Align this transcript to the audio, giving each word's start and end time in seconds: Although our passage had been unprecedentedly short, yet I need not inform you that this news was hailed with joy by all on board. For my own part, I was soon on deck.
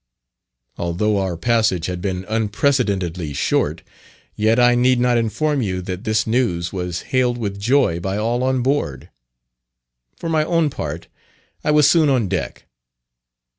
Although 0.79 1.17
our 1.19 1.37
passage 1.37 1.85
had 1.85 2.01
been 2.01 2.25
unprecedentedly 2.27 3.33
short, 3.33 3.83
yet 4.35 4.59
I 4.59 4.73
need 4.73 4.99
not 4.99 5.15
inform 5.15 5.61
you 5.61 5.79
that 5.83 6.05
this 6.05 6.25
news 6.25 6.73
was 6.73 7.01
hailed 7.13 7.37
with 7.37 7.59
joy 7.59 7.99
by 7.99 8.17
all 8.17 8.41
on 8.41 8.63
board. 8.63 9.11
For 10.17 10.27
my 10.27 10.43
own 10.43 10.71
part, 10.71 11.05
I 11.63 11.69
was 11.69 11.87
soon 11.87 12.09
on 12.09 12.27
deck. 12.27 12.65